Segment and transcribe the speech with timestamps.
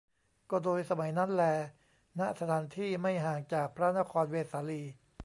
[0.51, 1.43] ก็โดยสมัยนั้นแล
[2.19, 4.81] ณ สถานที่ไม่ห่างจากพระนครเวสาลี